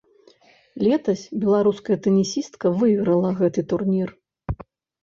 [0.85, 4.09] Летась беларуская тэнісістка выйграла гэты турнір.